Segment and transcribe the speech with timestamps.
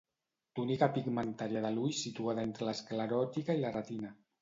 [0.59, 4.15] Túnica pigmentària de l'ull situada entre l'escleròtica i la retina.